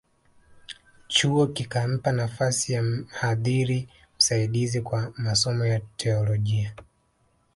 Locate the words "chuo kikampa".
1.07-2.11